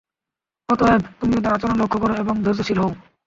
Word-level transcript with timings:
অতএব, 0.69 1.01
তুমি 1.19 1.33
ওদের 1.37 1.55
আচরণ 1.55 1.75
লক্ষ্য 1.81 1.97
কর 2.01 2.11
এবং 2.23 2.35
ধৈর্যশীল 2.43 2.77
হও। 2.79 2.91